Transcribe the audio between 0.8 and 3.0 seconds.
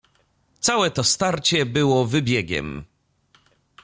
to starcie było wybiegiem."